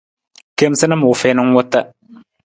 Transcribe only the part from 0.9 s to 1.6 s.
u fiin ng